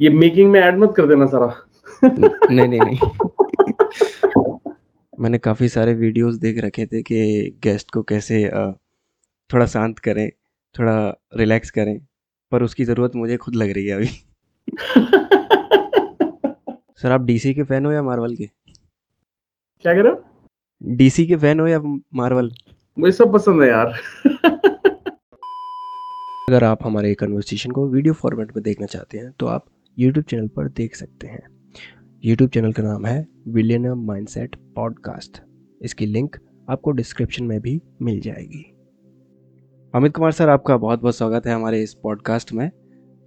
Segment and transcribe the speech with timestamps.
[0.00, 1.46] ये मेकिंग में ऐड मत कर देना सारा।
[2.04, 2.98] नहीं नहीं नहीं।
[5.12, 7.18] मैंने काफ़ी सारे वीडियोस देख रखे थे कि
[7.62, 8.44] गेस्ट को कैसे
[9.50, 10.28] थोड़ा शांत करें
[10.74, 10.94] थोड़ा
[11.36, 11.98] रिलैक्स करें
[12.52, 14.06] पर उसकी ज़रूरत मुझे खुद लग रही है अभी।
[16.96, 18.46] सर आप डीसी के फ़ैन हो या मार्वल के?
[19.84, 20.22] क्या कह रहे हो?
[20.82, 21.80] डीसी के फ़ैन हो या
[22.14, 22.52] मार्वल
[22.96, 23.92] मुझे सब पसंद है यार।
[26.48, 29.64] अगर आप हमारे कन्वर्सेशन को वीडियो फॉर्मेट में देखना चाहते हैं तो आप
[29.98, 31.42] यूट्यूब चैनल पर देख सकते हैं।
[32.24, 35.40] यूट्यूब चैनल का नाम है विलियनर माइंडसेट पॉडकास्ट
[35.80, 36.36] इसकी लिंक
[36.68, 38.64] आपको डिस्क्रिप्शन में भी मिल जाएगी।
[39.94, 42.68] अमित कुमार सर, आपका बहुत बहुत स्वागत है हमारे इस पॉडकास्ट में।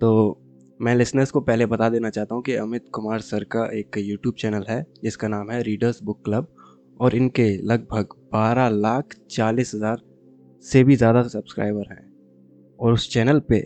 [0.01, 0.37] तो
[0.79, 4.35] मैं लिसनर्स को पहले बता देना चाहता हूँ कि अमित कुमार सर का एक यूट्यूब
[4.35, 6.47] चैनल है, जिसका नाम है रीडर्स बुक क्लब
[6.99, 10.01] और इनके लगभग बारह लाख चालीस हज़ार
[10.65, 12.09] से भी ज़्यादा सब्सक्राइबर हैं।
[12.79, 13.59] और उस चैनल पे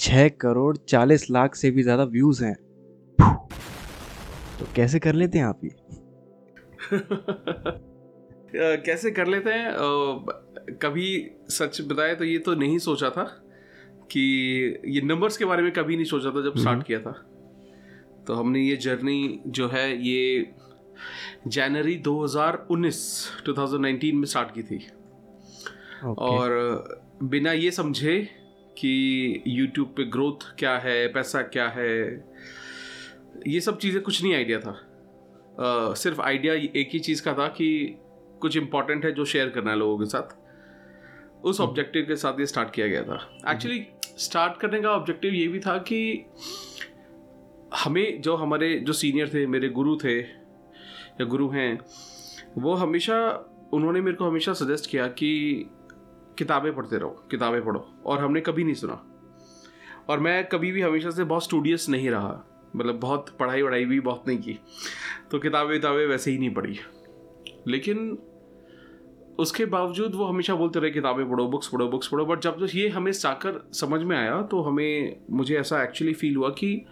[0.00, 2.54] छः करोड़ चालीस लाख से भी ज़्यादा व्यूज़ हैं।
[4.58, 5.70] तो कैसे कर लेते हैं आप ये?
[8.76, 9.74] कैसे कर लेते हैं?
[10.82, 13.24] कभी सच बताए तो ये तो नहीं सोचा था
[14.10, 14.20] कि
[14.86, 17.12] ये नंबर्स के बारे में कभी नहीं सोचा था जब स्टार्ट हम्म। किया था।
[18.26, 20.52] तो हमने ये जर्नी जो है ये
[21.46, 22.96] जनवरी 2019
[23.46, 26.18] 2019 में स्टार्ट की थी। Okay.
[26.18, 26.50] और
[27.22, 28.39] बिना ये समझे
[28.78, 32.24] कि यूट्यूब पे ग्रोथ क्या है पैसा क्या है?
[33.46, 34.72] ये सब चीज़ें कुछ नहीं आइडिया था।
[35.50, 37.96] uh, सिर्फ़ आइडिया एक ही चीज़ का था कि
[38.40, 40.36] कुछ इंपॉर्टेंट है जो शेयर करना है लोगों के साथ।
[41.44, 43.86] उस ऑब्जेक्टिव हम्म। के साथ ये स्टार्ट किया गया था। एक्चुअली
[44.18, 46.24] स्टार्ट करने का ऑब्जेक्टिव ये भी था कि
[47.74, 51.78] हमें जो हमारे जो सीनियर थे मेरे गुरु थे या गुरु हैं
[52.58, 55.30] वो हमेशा उन्होंने मेरे को हमेशा सजेस्ट किया कि
[56.40, 59.06] किताबें पढ़ते रहो, किताबें पढ़ो। और हमने कभी नहीं सुना।
[60.08, 62.44] और मैं कभी भी हमेशा से बहुत स्टूडियस नहीं रहा।
[62.76, 64.58] मतलब बहुत पढ़ाई वढ़ाई भी बहुत नहीं की।
[65.30, 66.78] तो किताबें किताबें वैसे ही नहीं पढ़ी।
[67.68, 68.18] लेकिन
[69.38, 72.88] उसके बावजूद वो हमेशा बोलते रहे, किताबें पढ़ो बुक्स पढ़ो बुक्स पढ़ो। बट जब ये
[72.88, 76.86] हमें जाकर समझ में आया तो हमें, मुझे ऐसा एक्चुअली फील हुआ कि,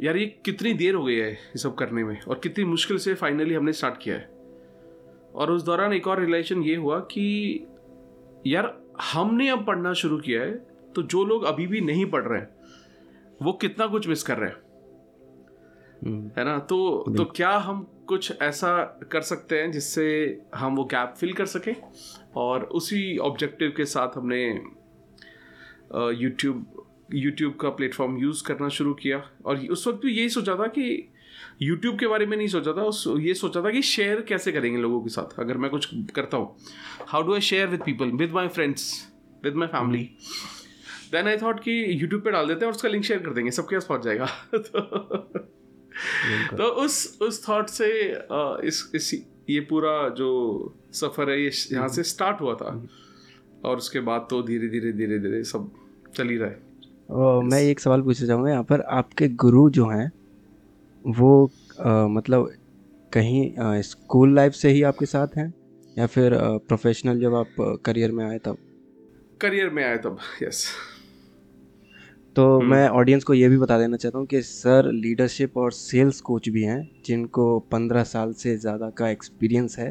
[0.00, 2.22] यार, ये कितनी देर हो गई है ये सब करने में?
[2.22, 4.40] और कितनी मुश्किल से फाइनली हमने स्टार्ट किया है?
[5.34, 7.60] और उस दौरान एक और रिलेशन ये हुआ कि
[8.46, 10.54] यार हमने अब पढ़ना शुरू किया है
[10.94, 12.48] तो जो लोग अभी भी नहीं पढ़ रहे हैं
[13.42, 14.56] वो कितना कुछ मिस कर रहे हैं।
[16.04, 16.58] हम्म। है ना?
[16.58, 21.46] तो तो क्या हम कुछ ऐसा कर सकते हैं जिससे हम वो गैप फिल कर
[21.46, 21.74] सकें?
[22.36, 24.48] और उसी ऑब्जेक्टिव के साथ हमने
[25.94, 30.66] यूट्यूब यूट्यूब का प्लेटफॉर्म यूज़ करना शुरू किया। और उस वक्त भी यही सोचा था
[30.66, 31.12] कि
[31.62, 34.78] यूट्यूब के बारे में नहीं सोचा था उस ये सोचा था कि शेयर कैसे करेंगे
[34.80, 36.56] लोगों के साथ अगर मैं कुछ करता हूँ।
[37.08, 38.90] How do I share with people with my friends
[39.44, 40.02] with my family
[41.12, 41.72] then I thought कि
[42.02, 44.26] यूट्यूब पे डाल देते हैं और उसका लिंक शेयर कर देंगे सबके पास पहुँच जाएगा।
[44.54, 44.80] तो,
[46.56, 47.88] तो उस उस थॉट से
[48.68, 49.12] इस इस
[49.50, 50.28] ये पूरा जो
[50.92, 52.70] सफ़र है ये यहाँ से स्टार्ट हुआ था।
[53.64, 55.70] और उसके बाद तो धीरे धीरे धीरे धीरे सब
[56.14, 60.10] चल ही रहा है। मैं एक सवाल पूछना चाहूँगा यहाँ पर आपके गुरु जो हैं
[61.04, 61.50] वो
[61.80, 62.50] आ, मतलब
[63.12, 65.52] कहीं स्कूल लाइफ से ही आपके साथ हैं?
[65.96, 66.32] या फिर
[66.68, 68.56] प्रोफेशनल जब आप करियर में आए तब?
[69.40, 70.66] करियर में आए तब यस
[72.36, 75.72] तो हम्म। मैं ऑडियंस को ये भी बता देना चाहता हूँ कि सर लीडरशिप और
[75.72, 79.90] सेल्स कोच भी हैं जिनको पंद्रह साल से ज़्यादा का एक्सपीरियंस है।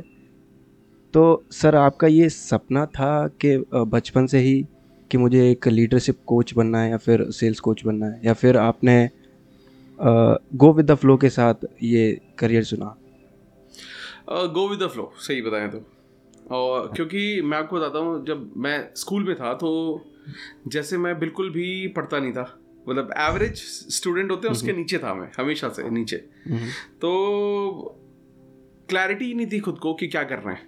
[1.14, 4.66] तो सर आपका ये सपना था कि बचपन से ही
[5.12, 8.22] कि मुझे एक लीडरशिप कोच बनना है या फिर सेल्स कोच बनना है?
[8.26, 9.10] या फिर आपने
[10.00, 12.96] गो विद द फ्लो के साथ ये करियर चुना।
[14.54, 15.86] गो विद द फ्लो सही बताएँ तो।
[16.52, 19.70] और क्योंकि मैं आपको बताता हूँ जब मैं स्कूल में था तो
[20.68, 22.44] जैसे मैं बिल्कुल भी पढ़ता नहीं था
[22.88, 23.62] मतलब एवरेज
[23.92, 26.18] स्टूडेंट होते हैं उसके नीचे था मैं हमेशा से नीचे।
[27.02, 27.12] तो
[28.90, 30.68] क्लैरिटी नहीं थी खुद को कि क्या करना है।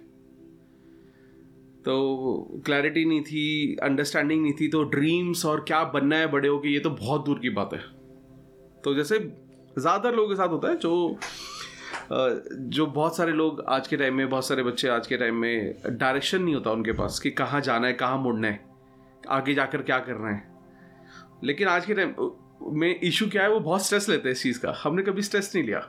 [1.84, 6.58] तो क्लैरिटी नहीं थी अंडरस्टैंडिंग नहीं थी तो ड्रीम्स और क्या बनना है बड़े हो
[6.58, 7.80] के ये तो बहुत दूर की बात है।
[8.84, 11.18] तो जैसे ज़्यादातर लोगों के साथ होता है जो
[12.70, 15.74] जो बहुत सारे लोग आज के टाइम में बहुत सारे बच्चे आज के टाइम में
[15.88, 18.60] डायरेक्शन नहीं होता उनके पास कि कहाँ जाना है कहाँ मुड़ना है
[19.28, 20.42] आगे जाकर क्या करना है।
[21.44, 22.14] लेकिन आज के टाइम
[22.78, 25.52] में इशू क्या है वो बहुत स्ट्रेस लेते हैं इस चीज़ का। हमने कभी स्ट्रेस
[25.54, 25.86] नहीं लिया।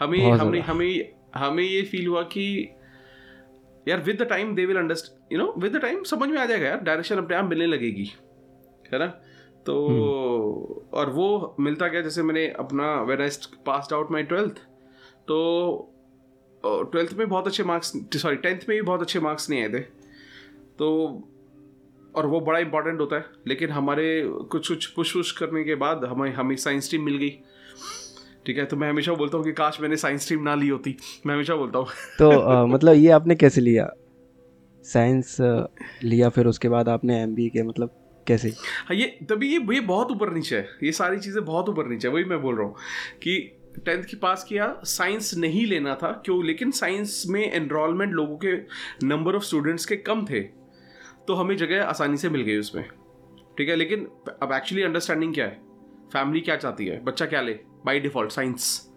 [0.00, 2.46] हमें हमें हमें हमें ये फील हुआ कि
[3.88, 6.44] यार with the time they will understand you know with the time समझ में आ
[6.46, 8.10] जाएगा यार डायरेक्शन अपने आप मिलने लगेगी।
[8.92, 9.06] है ना?
[9.66, 13.28] तो हम्म। और वो मिलता गया जैसे मैंने अपना when I
[13.66, 14.52] pass out my twelfth
[15.28, 15.92] तो
[16.64, 19.80] ट्वेल्थ में बहुत अच्छे मार्क्स सॉरी टेंथ में भी बहुत अच्छे मार्क्स नहीं आए थे।
[20.78, 20.88] तो
[22.14, 26.04] और वो बड़ा इंपॉर्टेंट होता है लेकिन हमारे कुछ कुछ पुश पुश करने के बाद
[26.04, 27.30] हमें हमें साइंस स्ट्रीम मिल गई।
[28.46, 30.96] ठीक है तो मैं हमेशा बोलता हूँ कि काश मैंने साइंस स्ट्रीम ना ली होती।
[31.26, 31.86] मैं हमेशा बोलता हूँ।
[32.18, 33.90] तो आ, मतलब ये आपने कैसे लिया?
[34.84, 35.36] साइंस
[36.04, 37.90] लिया फिर उसके बाद आपने एम किया मतलब
[38.26, 38.48] कैसे?
[38.86, 42.08] हाँ ये तभी ये ये बहुत ऊपर नीचे है। ये सारी चीज़ें बहुत ऊपर नीचे
[42.08, 42.74] है वही मैं बोल रहा हूँ
[43.22, 43.38] कि
[43.86, 46.44] टेंथ की पास किया साइंस नहीं लेना था क्यों?
[46.44, 48.56] लेकिन साइंस में एनरोलमेंट लोगों के
[49.06, 50.40] नंबर ऑफ़ स्टूडेंट्स के कम थे
[51.28, 52.84] तो हमें जगह आसानी से मिल गई उसमें।
[53.58, 53.76] ठीक है?
[53.76, 54.06] लेकिन
[54.42, 55.60] अब एक्चुअली अंडरस्टैंडिंग क्या है?
[56.12, 57.02] फैमिली क्या चाहती है?
[57.04, 57.52] बच्चा क्या ले?
[57.86, 58.90] बाई डिफ़ॉल्ट साइंस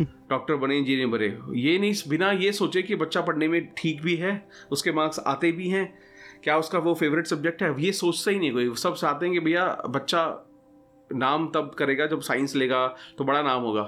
[0.00, 1.26] डॉक्टर बने इंजीनियर बने।
[1.60, 4.32] ये नहीं बिना ये सोचे कि बच्चा पढ़ने में ठीक भी है
[4.70, 5.92] उसके मार्क्स आते भी हैं
[6.44, 7.74] क्या उसका वो फेवरेट सब्जेक्ट है?
[7.80, 10.48] ये सोचता ही नहीं कोई। सब चाहते हैं कि भैया, बच्चा
[11.10, 12.86] नाम तब करेगा जब साइंस लेगा
[13.18, 13.82] तो बड़ा नाम होगा।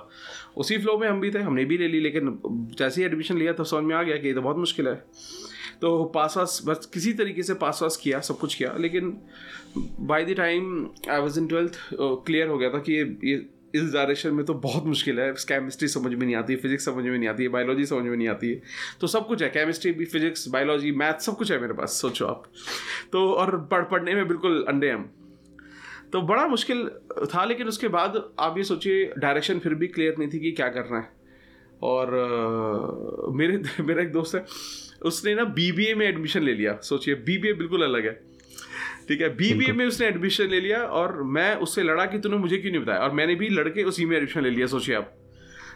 [0.56, 2.38] उसी फ्लो में हम भी थे, हमने भी ले ली, लेकिन
[2.78, 4.94] जैसे ही एडमिशन लिया तो समझ में आ गया कि ये तो बहुत मुश्किल है।
[5.80, 9.10] तो पास वास बस किसी तरीके से पास वास किया, सब कुछ किया, लेकिन
[9.78, 13.36] by the time I was in twelfth clear हो गया था कि ये ये
[13.74, 17.18] इस डायरेक्शन में तो बहुत मुश्किल है। केमिस्ट्री समझ में नहीं आती फिजिक्स समझ में
[17.18, 18.60] नहीं आती है बायोलॉजी समझ में नहीं आती। है
[19.00, 22.26] तो सब कुछ है केमिस्ट्री भी फिजिक्स बायोलॉजी मैथ सब कुछ है मेरे पास, सोचो
[22.26, 22.44] आप।
[23.12, 25.10] तो और पढ़, पढ़ने में बिल्कुल अंडे हम।
[26.12, 26.88] तो बड़ा मुश्किल
[27.34, 30.68] था, लेकिन उसके बाद आप ये सोचिए डायरेक्शन फिर भी क्लियर नहीं थी कि क्या
[30.68, 31.08] करना है।
[31.82, 32.10] और,
[33.34, 34.44] मेरे, मेरा एक दोस्त है,
[35.02, 38.33] उसने ना बीबीए में एडमिशन ले लिया, सोचिए बीबीए बिल्कुल अलग है।
[39.08, 39.36] ठीक है?
[39.36, 42.82] बीबीए में उसने एडमिशन ले लिया और मैं उससे लड़ा कि तूने मुझे क्यों नहीं
[42.82, 42.98] बताया?
[42.98, 45.16] और मैंने भी लड़के उसी में एडमिशन ले लिया सोचिए आप।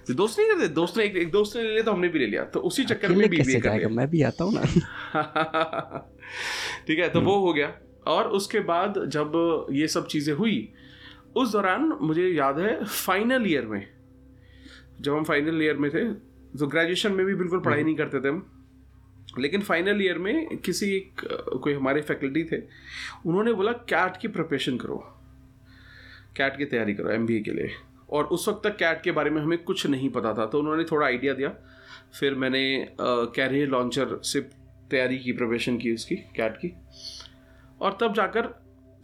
[0.06, 0.68] तो दोस्त नहीं करते?
[0.68, 2.84] दोस्त ने एक, एक दोस्त ने ले लिया तो हमने भी ले लिया। तो उसी
[2.84, 4.60] चक्कर में बी कर मैं भी आता हूँ ना।
[6.86, 7.74] ठीक है तो वो हो गया।
[8.06, 10.72] और उसके बाद जब ये सब चीज़ें हुई
[11.36, 13.88] उस दौरान मुझे याद है फाइनल ईयर में
[15.00, 16.12] जब हम फाइनल ईयर में थे
[16.58, 18.57] तो ग्रेजुएशन में भी बिल्कुल पढ़ाई नहीं करते थे हम।
[19.28, 21.20] लेकिन फाइनल ईयर में किसी एक
[21.62, 22.60] कोई हमारे फैकल्टी थे,
[23.26, 24.96] उन्होंने बोला कैट की प्रिपरेशन करो।
[26.36, 27.70] कैट की तैयारी करो एमबीए के लिए।
[28.10, 30.84] और उस वक्त तक कैट के बारे में हमें कुछ नहीं पता था तो उन्होंने
[30.84, 31.48] थोड़ा आइडिया दिया।
[32.18, 32.62] फिर मैंने
[33.00, 34.40] कैरियर लॉन्चर से
[34.90, 36.72] तैयारी की प्रिपरेशन की उसकी कैट की।
[37.80, 38.48] और तब जाकर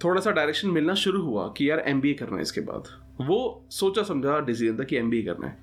[0.00, 2.88] थोड़ा सा डायरेक्शन मिलना शुरू हुआ कि यार एमबीए करना है इसके बाद।
[3.20, 5.58] वो सोचा समझा डिसीज़न था कि एमबीए करना है।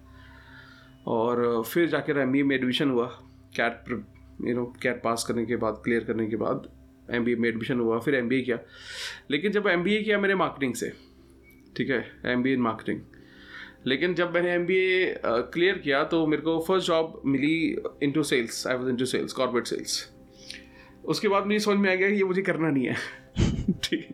[1.07, 3.05] और फिर जाकर एम में एडमिशन हुआ।
[3.55, 4.03] CAT
[4.47, 6.69] you know CAT pass करने के बाद क्लियर करने के बाद
[7.13, 8.59] एम बी ए में एडमिशन हुआ, फिर एम बी ए किया।
[9.31, 10.91] लेकिन जब एम बी ए किया मैंने मार्केटिंग से,
[11.77, 13.01] ठीक है M B A in marketing
[13.87, 17.55] लेकिन जब मैंने एम बी ए क्लियर किया तो मेरे को first job milli
[18.11, 20.09] into sales I was into sales corporate sales
[21.05, 22.95] उसके बाद मुझे समझ में आ गया कि ये मुझे करना नहीं है।
[23.83, 24.07] ठीक।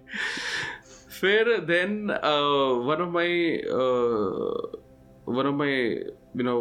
[1.21, 1.95] फिर then
[2.87, 3.57] one of my
[5.27, 6.59] one of my you know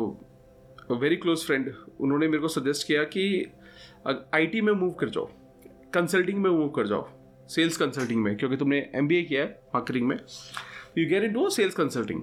[1.01, 3.25] very close friend उन्होंने मेरे को सजेस्ट किया कि
[4.35, 5.29] आईटी में मूव कर जाओ।
[5.95, 7.09] कंसल्टिंग में मूव कर जाओ।
[7.49, 10.17] सेल्स कंसल्टिंग में क्योंकि तुमने एमबीए किया है मार्केटिंग में।
[10.99, 12.23] You get into sales consulting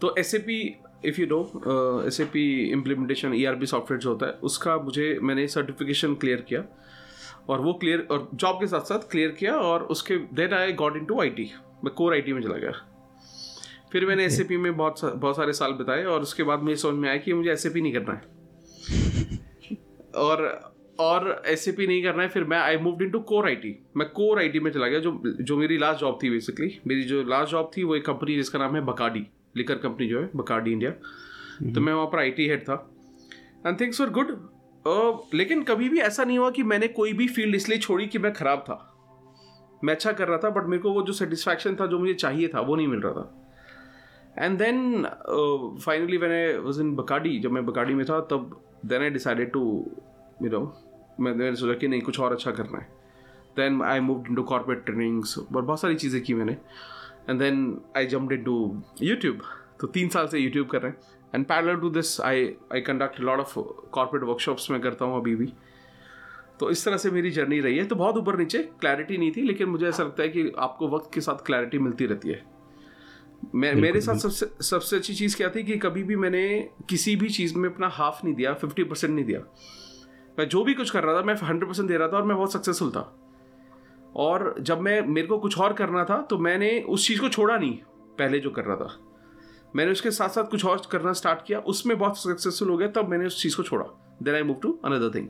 [0.00, 0.60] तो S A P
[1.04, 2.42] if you know S A P
[2.72, 6.64] implementation E R P software जो होता है उसका मुझे मैंने सर्टिफिकेशन क्लियर किया।
[7.48, 10.96] और वो क्लियर और जॉब के साथ साथ क्लियर किया और उसके then I got
[11.04, 11.50] into I T
[11.84, 12.72] मैं कोर आई टी में चला गया।
[13.92, 16.62] फिर मैंने एस ए पी में बहुत सा, बहुत सारे साल बिताए और उसके बाद
[16.62, 18.38] मुझे समझ में आया कि मुझे एस ए पी नहीं करना है।
[20.16, 20.70] और
[21.00, 24.60] और एस नहीं करना है फिर मैं I move into core IT मैं कोर आईटी
[24.60, 27.84] में चला गया जो जो मेरी लास्ट जॉब थी बेसिकली मेरी जो लास्ट जॉब थी
[27.84, 29.26] वो एक कंपनी जिसका नाम है बकाडी
[29.56, 31.74] लिकर कंपनी जो है बकाडी इंडिया mm-hmm.
[31.74, 32.90] तो मैं वहाँ पर आईटी हेड था.
[33.66, 34.48] एंड थिंग्स वर गुड
[35.34, 38.32] लेकिन कभी भी ऐसा नहीं हुआ कि मैंने कोई भी फ़ील्ड इसलिए छोड़ी कि मैं
[38.32, 38.96] ख़राब था.
[39.84, 42.48] मैं अच्छा कर रहा था बट मेरे को वो जो सेटिस्फैक्शन था जो मुझे चाहिए
[42.48, 43.39] था वो नहीं मिल रहा था.
[44.38, 45.06] And then
[45.84, 49.52] finally when I was in Bacardi जब मैं बकाडी में था, तब then I decided
[49.52, 49.60] to
[50.42, 50.60] you know
[51.20, 52.88] मैंने सोचा कि नहीं, कुछ और अच्छा करना है।
[53.56, 56.52] Then I move into corporate trainings और बहुत सारी चीज़ें की मैंने।
[57.30, 59.42] And then I jump into YouTube
[59.80, 63.20] तो तीन साल से यूट्यूब कर रहे हैं। And parallel to this I I conduct
[63.20, 63.58] lot of
[63.92, 65.52] corporate workshops में करता हूँ अभी भी।
[66.60, 69.42] तो इस तरह से मेरी जर्नी रही है। तो बहुत ऊपर नीचे क्लैरिटी नहीं थी,
[69.42, 72.42] लेकिन मुझे ऐसा लगता है कि आपको वक्त के साथ क्लैरिटी मिलती रहती है।
[73.54, 76.42] मैं मेरे साथ सबसे सबसे अच्छी चीज़ क्या थी कि कभी भी मैंने
[76.88, 79.40] किसी भी चीज़ में अपना हाफ़ नहीं दिया फिफ्टी परसेंट नहीं दिया।
[80.38, 82.36] मैं जो भी कुछ कर रहा था मैं हंड्रेड परसेंट दे रहा था और मैं
[82.36, 83.16] बहुत सक्सेसफुल था।
[84.16, 87.56] और जब मैं मेरे को कुछ और करना था तो मैंने उस चीज़ को छोड़ा
[87.56, 87.76] नहीं
[88.18, 88.96] पहले जो कर रहा था।
[89.76, 93.08] मैंने उसके साथ साथ कुछ और करना स्टार्ट किया उसमें बहुत सक्सेसफुल हो गया तब
[93.08, 93.84] मैंने उस चीज़ को छोड़ा।
[94.22, 95.28] Then I move to another thing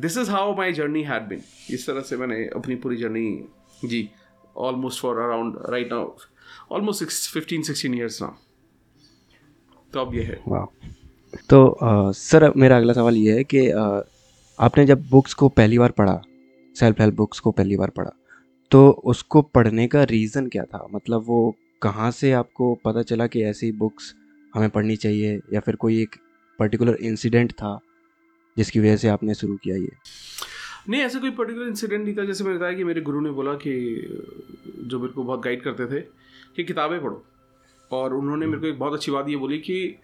[0.00, 3.44] this is how my journey had been इस तरह से मैंने अपनी पूरी journey
[3.84, 4.08] ji
[4.56, 6.14] almost for around right now
[6.70, 8.36] almost fifteen sixteen years ना
[9.92, 10.64] तो अब ये है। वाह
[11.50, 11.78] तो
[12.12, 13.68] सर मेरा अगला सवाल ये है कि
[14.58, 16.20] आपने जब बुक्स को पहली बार पढ़ा
[16.76, 18.10] सेल्फ हेल्प बुक्स को पहली बार पढ़ा
[18.70, 20.86] तो उसको पढ़ने का रीज़न क्या था?
[20.94, 24.14] मतलब वो कहाँ से आपको पता चला कि ऐसी बुक्स
[24.54, 26.16] हमें पढ़नी चाहिए या फिर कोई एक
[26.58, 27.78] पर्टिकुलर इंसिडेंट था
[28.56, 29.92] जिसकी वजह से आपने शुरू किया ये?
[30.88, 33.54] नहीं ऐसा कोई पर्टिकुलर इंसिडेंट नहीं था। जैसे मैंने बताया कि मेरे गुरु ने बोला
[33.54, 33.72] कि
[34.78, 36.04] जो मेरे को बहुत गाइड करते थे
[36.56, 37.24] कि किताबें पढ़ो।
[37.90, 39.98] और उन्होंने मेरे को एक बहुत अच्छी बात ये बोली कि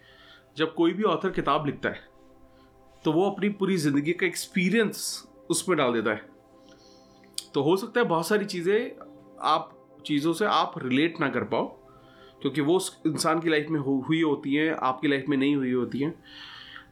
[0.57, 2.07] जब कोई भी ऑथर किताब लिखता है
[3.05, 6.27] तो वो अपनी पूरी ज़िंदगी का एक्सपीरियंस उसमें डाल देता है।
[7.53, 8.91] तो हो सकता है बहुत सारी चीज़ें
[9.41, 9.71] आप,
[10.05, 11.65] चीज़ों से आप रिलेट ना कर पाओ,
[12.41, 15.71] क्योंकि वो उस इंसान की लाइफ में हुई होती हैं, आपकी लाइफ में नहीं हुई
[15.71, 16.13] होती हैं।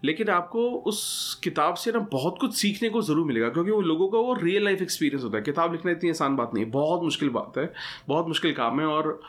[0.08, 4.08] लेकिन आपको उस किताब से ना बहुत कुछ सीखने को ज़रूर मिलेगा, क्योंकि वो लोगों
[4.10, 7.04] का वो रियल लाइफ एक्सपीरियंस होता है। किताब लिखना इतनी आसान बात नहीं है, बहुत
[7.04, 7.72] मुश्किल बात है,
[8.08, 9.20] बहुत मुश्किल काम है और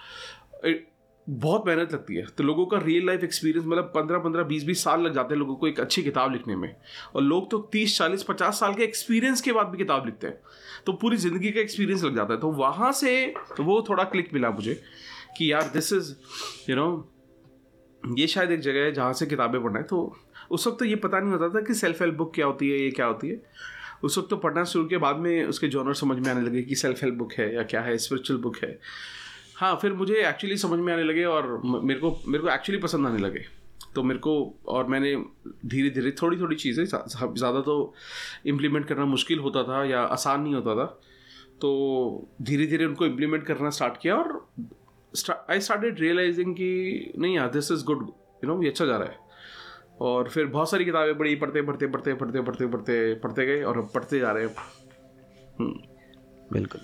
[1.26, 4.85] बहुत मेहनत लगती है। तो लोगों का रियल लाइफ एक्सपीरियंस मतलब पंद्रह पंद्रह, बीस बीस
[4.85, 6.75] साल लग जाते हैं लोगों को एक अच्छी किताब लिखने में।
[7.14, 10.40] और लोग तो तीस, चालीस, पचास साल के एक्सपीरियंस के बाद भी किताब लिखते हैं।
[10.87, 13.12] तो पूरी ज़िंदगी का एक्सपीरियंस लग जाता है। तो वहाँ से
[13.61, 14.80] वो थोड़ा क्लिक मिला मुझे
[15.38, 16.12] कि यार दिस इज़
[16.70, 16.88] यू नो
[18.02, 20.16] ये शायद एक जगह है जहाँ से किताबें पढ़ना है तो
[20.50, 22.78] उस वक्त तो ये पता नहीं होता था कि सेल्फ हेल्प बुक क्या होती है,
[22.78, 23.40] ये क्या होती है।
[24.05, 26.75] उस वक्त तो पढ़ना शुरू के बाद में उसके जॉनर समझ में आने लगे कि
[26.76, 28.78] सेल्फ हेल्प बुक है या क्या है स्पिरिचुअल बुक है।
[29.57, 33.07] हाँ फिर मुझे एक्चुअली समझ में आने लगे और मेरे को मेरे को एक्चुअली पसंद
[33.07, 33.45] आने लगे।
[33.95, 34.33] तो मेरे को,
[34.69, 35.14] और मैंने
[35.67, 37.95] धीरे धीरे थोड़ी थोड़ी चीज़ें ज़्यादा तो
[38.47, 40.85] इम्प्लीमेंट करना मुश्किल होता था या आसान नहीं होता था।
[41.61, 44.47] तो धीरे धीरे उनको इम्प्लीमेंट करना स्टार्ट किया और
[45.50, 48.02] आई स्टार्टेड रियलाइजिंग कि नहीं यार this is good
[48.45, 49.26] you know ये अच्छा जा रहा है।
[50.00, 53.81] और फिर बहुत सारी किताबें पढ़ी पढ़ते पढ़ते पढ़ते पढ़ते पढ़ते पढ़ते पढ़ते गए और
[53.95, 54.55] पढ़ते जा रहे हैं
[55.59, 55.73] हम्म।
[56.52, 56.81] बिल्कुल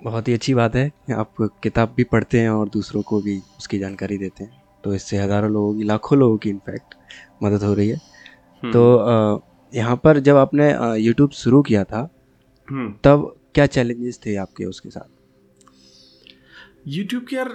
[0.00, 3.78] बहुत ही अच्छी बात है आप किताब भी पढ़ते हैं और दूसरों को भी उसकी
[3.78, 6.94] जानकारी देते हैं तो इससे हज़ारों लोगों की लाखों लोगों की इनफैक्ट
[7.42, 7.96] मदद हो रही है
[8.62, 12.08] हम्म। तो यहाँ पर जब आपने यूट्यूब शुरू किया था
[12.68, 15.08] हम्म। तब क्या चैलेंजेस थे आपके उसके साथ
[16.88, 17.48] यूट्यूब के यार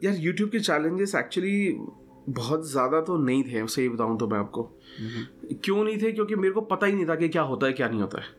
[0.00, 1.56] यार यूट्यूब के चैलेंजेस एक्चुअली
[2.28, 4.62] बहुत ज़्यादा तो नहीं थे सही बताऊँ तो मैं आपको।
[4.98, 6.12] हम्म। क्यों नहीं थे?
[6.12, 8.36] क्योंकि मेरे को पता ही नहीं था कि क्या होता है क्या नहीं होता है।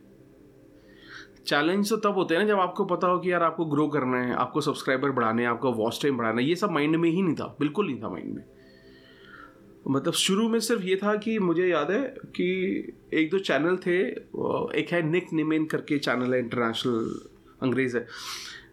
[1.48, 4.18] चैलेंज तो तब होते हैं ना जब आपको पता हो कि यार आपको ग्रो करना
[4.18, 7.22] है आपको सब्सक्राइबर बढ़ाने हैं आपको वॉच टाइम बढ़ाना है ये सब माइंड में ही
[7.22, 8.44] नहीं था बिल्कुल नहीं था माइंड में।
[9.88, 12.02] मतलब शुरू में सिर्फ़ ये था कि मुझे याद है
[12.36, 12.48] कि
[13.14, 13.98] एक दो चैनल थे
[14.80, 17.12] एक है निक निमेन करके चैनल है इंटरनेशनल
[17.62, 18.06] अंग्रेज़ है।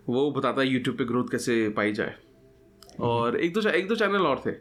[0.08, 2.14] वो बताता है यूट्यूब पे ग्रोथ कैसे पाई जाए।
[3.00, 4.52] और एक दो एक दो चैनल और थे।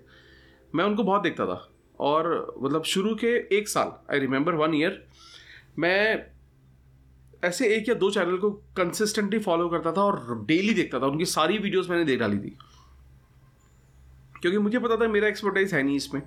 [0.76, 5.08] मैं उनको बहुत देखता था और मतलब शुरू के एक साल आई रिमेंबर वन ईयर
[5.80, 6.26] मैं
[7.44, 11.26] ऐसे एक या दो चैनल को कंसिस्टेंटली फॉलो करता था और डेली देखता था। उनकी
[11.26, 12.58] सारी वीडियोस मैंने देख डाली थी।
[14.42, 16.22] क्योंकि मुझे पता था मेरा एक्सपर्टाइज है नहीं इसमें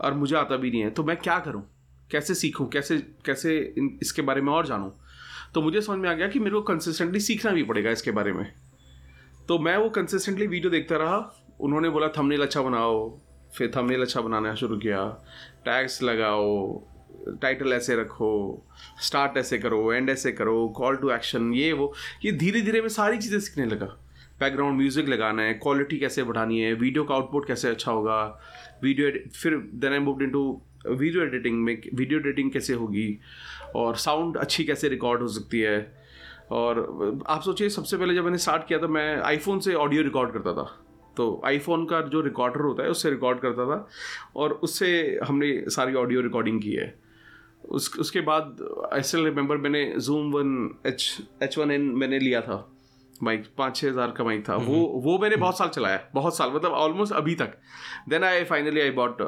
[0.00, 1.62] और मुझे आता भी नहीं है। तो मैं क्या करूँ?
[2.10, 2.68] कैसे सीखूँ?
[2.68, 4.92] कैसे कैसे इसके बारे में और जानूँ?
[5.54, 8.32] तो मुझे समझ में आ गया कि मेरे को कंसिस्टेंटली सीखना भी पड़ेगा इसके बारे
[8.32, 8.52] में।
[9.48, 11.18] तो मैं वो कंसिस्टेंटली वीडियो देखता रहा।
[11.60, 13.20] उन्होंने बोला थंबनेल अच्छा बनाओ
[13.54, 15.08] फिर थंबनेल अच्छा बनाना शुरू किया।
[15.64, 16.82] टैग्स लगाओ
[17.42, 18.30] टाइटल ऐसे रखो
[19.02, 21.92] स्टार्ट ऐसे करो एंड ऐसे करो कॉल टू एक्शन ये वो,
[22.24, 23.86] ये धीरे धीरे मैं सारी चीज़ें सीखने लगा।
[24.40, 28.18] बैकग्राउंड म्यूज़िक लगाना है क्वालिटी कैसे बढ़ानी है वीडियो का आउटपुट कैसे अच्छा होगा
[28.82, 30.42] वीडियो फिर then I move to
[30.86, 33.18] video editing में वीडियो एडिटिंग कैसे होगी,
[33.74, 35.76] और साउंड अच्छी कैसे रिकॉर्ड हो सकती है।
[36.50, 36.78] और
[37.26, 40.52] आप सोचिए, सबसे पहले जब मैंने स्टार्ट किया था, मैं आईफोन से ऑडियो रिकॉर्ड करता
[40.52, 40.64] था।
[41.16, 43.86] तो आईफोन का जो रिकॉर्डर होता है उससे रिकॉर्ड करता था
[44.36, 44.90] और उससे
[45.24, 46.94] हमने सारी ऑडियो रिकॉर्डिंग की है।
[47.70, 52.40] उस उसके बाद आई स्टिल रिमेंबर मैंने Zoom one H H one N मैंने लिया
[52.40, 52.68] था।
[53.22, 56.50] माइक पाँच छः हज़ार का माइक था। वो वो मैंने बहुत साल चलाया बहुत साल
[56.50, 57.54] मतलब ऑलमोस्ट अभी तक।
[58.08, 59.20] Then I finally I bought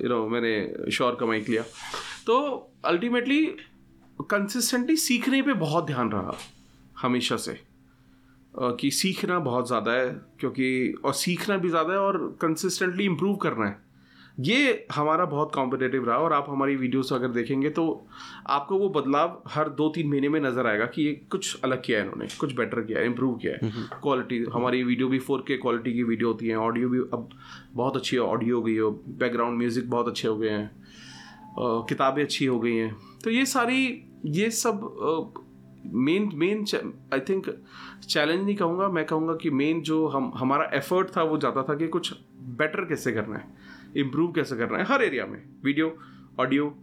[0.00, 1.62] you know मैंने श्योर का माइक लिया।
[2.26, 2.38] तो
[2.84, 3.44] अल्टीमेटली
[4.18, 6.36] कंसिस्टेंटली सीखने पे बहुत ध्यान रहा
[6.96, 7.58] हमेशा से।
[8.54, 13.66] कि सीखना बहुत ज़्यादा है क्योंकि और सीखना भी ज़्यादा है और कंसिस्टेंटली इम्प्रूव करना
[13.66, 13.80] है।
[14.40, 17.84] ये हमारा बहुत कॉम्पिटेटिव रहा और आप हमारी वीडियोस अगर देखेंगे तो
[18.48, 21.98] आपको वो बदलाव हर दो तीन महीने में नज़र आएगा कि ये कुछ अलग किया
[21.98, 23.70] है इन्होंने कुछ बेटर किया है इम्प्रूव किया है।
[24.02, 27.28] क्वालिटी हमारी वीडियो भी फोर के क्वालिटी की वीडियो होती है ऑडियो भी अब
[27.72, 32.46] बहुत अच्छी ऑडियो हो गई हो बैकग्राउंड म्यूज़िक बहुत अच्छे हो गए हैं किताबें अच्छी
[32.46, 32.94] हो गई हैं।
[33.24, 33.86] तो ये सारी
[34.26, 35.34] ये सब
[35.86, 36.64] main main
[37.14, 37.46] I think
[38.08, 41.74] challenge नहीं कहूँगा मैं कहूँगा कि मेन जो हम हमारा एफर्ट था वो ज़्यादा था
[41.74, 42.12] कि कुछ
[42.58, 43.44] बेटर कैसे करना है
[43.96, 45.96] इम्प्रूव कैसे करना है हर एरिया में वीडियो
[46.40, 46.74] ऑडियो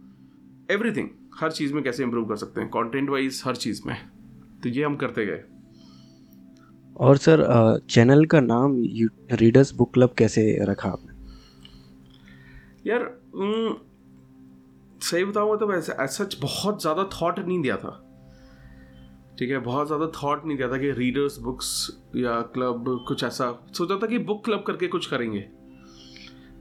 [0.70, 3.96] एवरीथिंग हर चीज़ में कैसे इम्प्रूव कर सकते हैं कंटेंट वाइज हर चीज़ में
[4.62, 5.42] तो ये हम करते गए।
[6.96, 7.42] और सर
[7.90, 8.76] चैनल का नाम
[9.32, 11.12] रीडर्स बुक क्लब कैसे रखा आपने?
[12.86, 13.04] यार
[15.02, 17.90] सही बताऊँ तो वैसे सच बहुत ज़्यादा थॉट नहीं दिया था।
[19.40, 21.68] ठीक है बहुत ज़्यादा थॉट नहीं दिया था कि रीडर्स बुक्स
[22.16, 25.40] या क्लब कुछ ऐसा। सोचा था कि बुक क्लब करके कुछ करेंगे।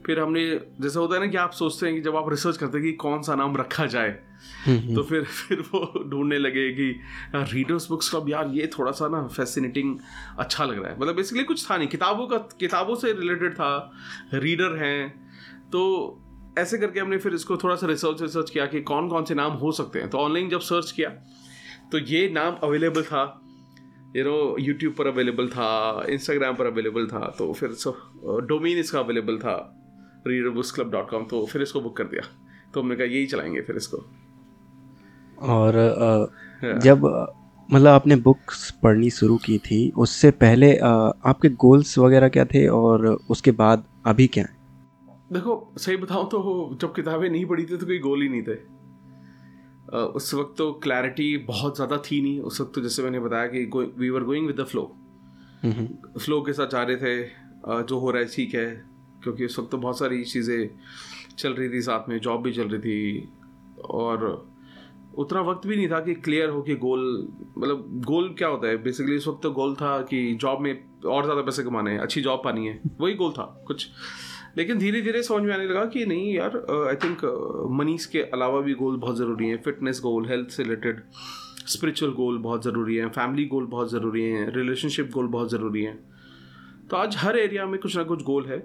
[0.06, 0.44] फिर हमने
[0.82, 2.94] जैसा होता है ना कि आप सोचते हैं कि जब आप रिसर्च करते हैं कि
[2.94, 4.10] कौन सा नाम रखा जाए
[4.68, 6.90] तो फिर फिर वो ढूँढने लगे कि
[7.54, 9.98] रीडर्स बुक्स क्लब यार ये थोड़ा सा ना फैसिनेटिंग
[10.40, 13.92] अच्छा लग रहा है। मतलब बेसिकली कुछ था नहीं। किताबों का किताबों से रिलेटेड था
[14.36, 15.10] रीडर हैं।
[15.72, 15.82] तो
[16.58, 19.52] ऐसे करके हमने फिर इसको थोड़ा सा रिसर्च रिसर्च किया कि कौन कौन से नाम
[19.58, 21.10] हो सकते हैं। तो ऑनलाइन जब सर्च किया
[21.92, 23.22] तो ये नाम अवेलेबल था।
[24.16, 25.70] यू नो यूट्यूब पर अवेलेबल था
[26.10, 29.56] इंस्टाग्राम पर अवेलेबल था तो फिर सो डोमेन इसका अवेलेबल था
[30.28, 32.22] reader books club dot com तो फिर इसको बुक कर दिया।
[32.74, 33.98] तो हमने कहा यही चलाएँगे फिर इसको।
[35.50, 37.06] और अ, जब
[37.70, 40.88] मतलब आपने बुक्स पढ़नी शुरू की थी उससे पहले अ,
[41.26, 44.58] आपके गोल्स वगैरह क्या थे और उसके बाद अभी क्या है?
[45.34, 48.56] देखो सही बताऊँ तो जब किताबें नहीं पढ़ी थी तो कोई गोल ही नहीं थे।
[49.90, 53.66] उस वक्त तो क्लैरिटी बहुत ज़्यादा थी नहीं। उस वक्त तो जैसे मैंने बताया कि
[53.76, 54.84] we are going with the flow
[56.20, 58.66] flow के साथ जा रहे थे जो हो रहा है ठीक है
[59.24, 60.70] क्योंकि उस वक्त तो बहुत सारी चीज़ें
[61.38, 63.30] चल रही थी साथ में जॉब भी चल रही थी
[63.90, 64.28] और
[65.18, 67.02] उतना वक्त भी नहीं था कि क्लियर हो कि गोल
[67.58, 68.78] मतलब गोल क्या होता है?
[68.84, 70.72] बेसिकली उस वक्त तो गोल था कि जॉब में
[71.06, 73.88] और ज़्यादा पैसे कमाने हैं अच्छी जॉब पानी है वही गोल था कुछ।
[74.60, 76.56] लेकिन धीरे धीरे समझ में आने लगा कि नहीं यार
[76.90, 77.22] आई थिंक
[77.72, 81.02] मनीस के अलावा भी गोल बहुत ज़रूरी हैं। फिटनेस गोल हेल्थ से रिलेटेड
[81.68, 85.98] स्पिरिचुअल गोल बहुत ज़रूरी हैं। फैमिली गोल बहुत ज़रूरी हैं। रिलेशनशिप गोल बहुत ज़रूरी हैं।
[86.90, 88.64] तो आज हर एरिया में कुछ ना कुछ गोल है।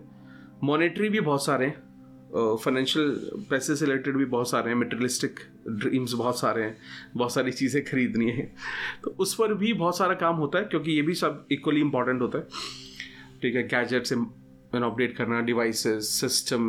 [0.64, 3.10] मॉनेटरी भी बहुत सारे हैं। फाइनेंशियल
[3.50, 6.76] पैसे से रिलेटेड भी बहुत सारे हैं। मटेरियलिस्टिक ड्रीम्स बहुत सारे हैं।
[7.16, 8.52] बहुत सारी चीज़ें खरीदनी है।
[9.04, 12.22] तो उस पर भी बहुत सारा काम होता है, क्योंकि ये भी सब इक्वली इंपॉर्टेंट
[12.22, 12.44] होता है।
[13.42, 14.16] ठीक है गैजेट से
[14.82, 16.64] अपडेट करना डिवाइसेस सिस्टम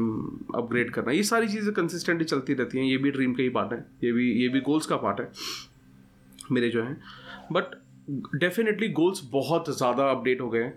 [0.55, 3.73] अपग्रेड करना, ये सारी चीज़ें कंसिस्टेंटली चलती रहती हैं। ये भी ड्रीम का ही पार्ट
[3.73, 5.29] है। ये भी ये भी गोल्स का पार्ट है,
[6.51, 6.97] मेरे जो हैं।
[7.51, 7.75] बट
[8.37, 10.73] डेफिनेटली गोल्स बहुत ज़्यादा अपडेट हो गए हैं।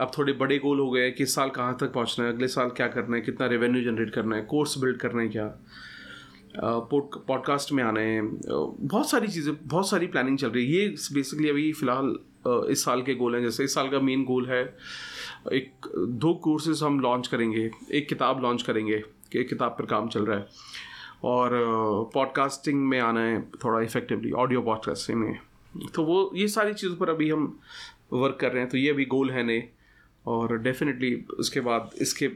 [0.00, 2.68] अब थोड़े बड़े गोल हो गए कि इस साल कहाँ तक पहुँचना है, अगले साल
[2.70, 5.46] क्या करना है, कितना रेवेन्यू जनरेट करना है कोर्स बिल्ड करना है क्या।
[6.56, 11.48] पॉडकास्ट में आना है। बहुत सारी चीज़ें, बहुत सारी प्लानिंग चल रही है। ये बेसिकली
[11.48, 12.16] अभी फ़िलहाल
[12.70, 14.64] इस साल के गोल हैं। जैसे इस साल का मेन गोल है
[15.52, 15.86] एक
[16.20, 18.98] दो कोर्सेज हम लॉन्च करेंगे एक किताब लॉन्च करेंगे
[19.32, 20.46] कि एक किताब पर काम चल रहा है।
[21.24, 21.50] और
[22.14, 25.38] पॉडकास्टिंग में आना है थोड़ा इफेक्टिवली ऑडियो पॉडकास्टिंग में।
[25.94, 27.58] तो वो ये सारी चीज़ों पर अभी हम
[28.12, 29.68] वर्क कर रहे हैं तो ये अभी गोल है नए।
[30.26, 32.30] और डेफिनेटली उसके बाद इसके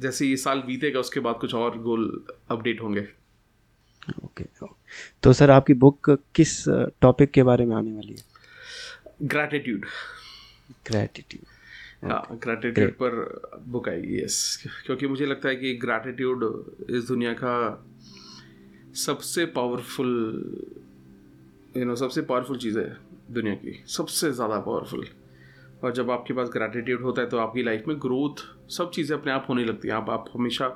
[0.00, 3.00] जैसे ये साल बीतेगा उसके बाद कुछ और गोल अपडेट होंगे।
[4.24, 4.68] Okay okay.
[5.22, 8.22] तो सर आपकी बुक किस टॉपिक के बारे में आने वाली है?
[9.22, 9.86] ग्रैटिट्यूड
[10.86, 11.49] ग्रैटिट्यूड
[12.02, 13.14] हाँ ग्रैटिट्यूड पर
[13.68, 14.36] बुक आएगी यस
[14.86, 16.44] क्योंकि मुझे लगता है कि ग्रैटिट्यूड
[16.90, 17.54] इस दुनिया का
[18.96, 20.12] सबसे पावरफुल
[21.76, 22.96] यू नो सबसे पावरफुल चीज़ है
[23.30, 25.06] दुनिया की सबसे ज़्यादा पावरफुल
[25.84, 29.32] और जब आपके पास ग्रैटिट्यूड होता है तो आपकी लाइफ में ग्रोथ सब चीज़ें अपने
[29.32, 30.66] आप होने लगती हैं। आप आप हमेशा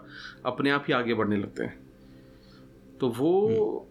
[0.46, 1.78] अपने आप ही आगे बढ़ने लगते हैं।
[3.00, 3.88] तो वो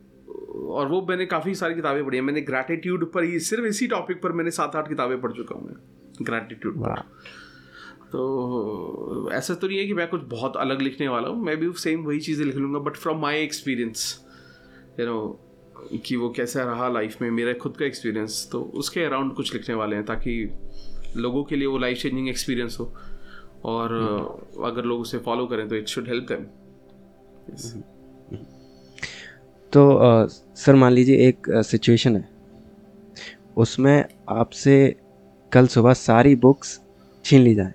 [0.69, 4.21] और वो मैंने काफ़ी सारी किताबें पढ़ी हैं। मैंने ग्रैटिट्यूड पर ही सिर्फ़ इसी टॉपिक
[4.21, 5.75] पर मैंने सात आठ किताबें पढ़ चुका हूँ मैं।
[6.21, 6.85] ग्रैटिट्यूड
[8.11, 11.71] तो ऐसा तो नहीं है कि मैं कुछ बहुत अलग लिखने वाला हूँ। मैं भी
[11.79, 14.19] सेम वही चीज़ें लिख लूँगा but from my experience
[14.99, 19.33] you know कि वो कैसा रहा लाइफ में मेरा खुद का एक्सपीरियंस तो उसके अराउंड
[19.33, 20.49] कुछ लिखने वाले हैं ताकि
[21.17, 22.93] लोगों के लिए वो लाइफ चेंजिंग एक्सपीरियंस हो।
[23.65, 23.93] और
[24.63, 26.43] अगर लोग उसे फॉलो करें तो इट शुड हेल्प देम
[29.73, 32.29] तो सर मान लीजिए एक सिचुएशन है।
[33.57, 34.75] उसमें आपसे
[35.53, 36.79] कल सुबह सारी बुक्स
[37.25, 37.73] छीन ली जाए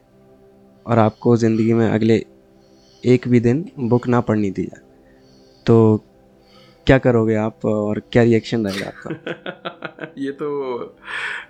[0.87, 2.15] और आपको ज़िंदगी में अगले
[3.05, 4.83] एक भी दिन बुक ना पढ़नी दी जाए।
[5.67, 5.77] तो
[6.87, 10.13] क्या करोगे आप और क्या रिएक्शन रहेगा आपका?
[10.19, 10.97] ये तो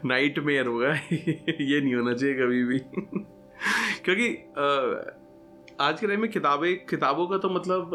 [0.04, 2.78] नाइट मेयर होगा। ये नहीं होना चाहिए कभी भी।
[4.04, 4.28] क्योंकि
[5.80, 7.90] आज के टाइम में किताबें किताबों का तो मतलब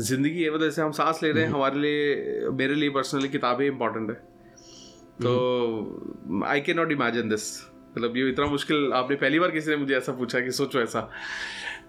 [0.00, 3.66] ज़िंदगी है मतलब जैसे हम सांस ले रहे हैं हमारे लिए मेरे लिए पर्सनली किताबें
[3.66, 4.16] इंपॉर्टेंट है।
[5.22, 9.76] तो I can not imagine this मतलब ये इतना मुश्किल आपने पहली बार किसी ने
[9.76, 11.00] मुझे ऐसा पूछा कि सोचो ऐसा।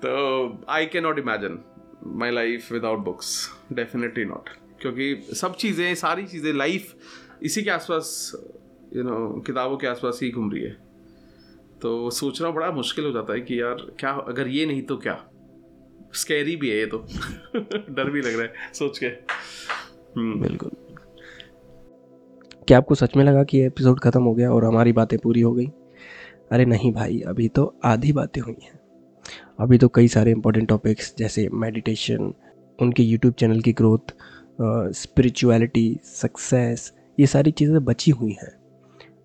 [0.05, 1.59] तो I can not imagine
[2.05, 4.49] my life without books definitely not
[4.81, 6.95] क्योंकि सब चीज़ें सारी चीज़ें लाइफ
[7.43, 8.31] इसी के आसपास
[8.95, 10.89] यू नो किताबों के आसपास ही घूम रही है।
[11.81, 15.25] तो सोचना बड़ा मुश्किल हो जाता है कि यार क्या अगर ये नहीं तो क्या?
[16.13, 16.97] स्कैरी भी है ये तो।
[17.89, 19.07] डर भी लग रहा है सोच के।
[20.19, 20.71] हम्म, बिल्कुल।
[22.69, 25.51] क्या आपको सच में लगा कि एपिसोड ख़त्म हो गया और हमारी बातें पूरी हो
[25.51, 25.65] गई?
[26.51, 28.79] अरे नहीं भाई, अभी तो आधी बातें हुई हैं।
[29.59, 32.33] अभी तो कई सारे इंपॉर्टेंट टॉपिक्स जैसे मेडिटेशन
[32.79, 34.13] उनके यूट्यूब चैनल की ग्रोथ
[34.93, 38.51] स्पिरिचुअलिटी सक्सेस ये सारी चीज़ें बची हुई हैं।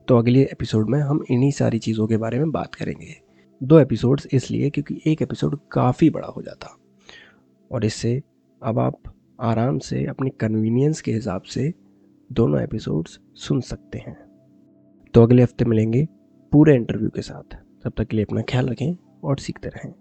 [0.08, 3.14] तो अगले एपिसोड में हम इन्हीं सारी चीज़ों के बारे में बात करेंगे।
[3.60, 6.76] दो एपिसोड्स इसलिए क्योंकि एक एपिसोड काफ़ी बड़ा हो जाता।
[7.70, 8.20] और इससे
[8.62, 11.72] अब आप आराम से अपनी कन्वीनियंस के हिसाब से
[12.34, 14.16] दोनों एपिसोड्स सुन सकते हैं।
[15.14, 16.06] तो अगले हफ़्ते मिलेंगे
[16.52, 19.92] पूरे इंटरव्यू के साथ। तब तक के लिए अपना ख्याल रखें और सीखते रहें।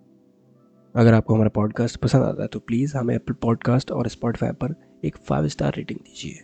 [0.96, 4.76] अगर आपको हमारा पॉडकास्ट पसंद आता है तो प्लीज़ हमें एप्पल पॉडकास्ट और स्पॉटिफाई पर
[5.06, 6.44] एक फाइव स्टार रेटिंग दीजिए।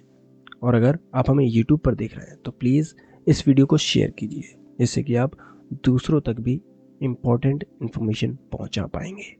[0.64, 2.94] और अगर आप हमें यूट्यूब पर देख रहे हैं तो प्लीज़
[3.28, 5.32] इस वीडियो को शेयर कीजिए। जिससे कि आप
[5.86, 6.62] दूसरों तक भी
[7.02, 9.39] इम्पोर्टेंट इन्फॉर्मेशन पहुँचा पाएँगे।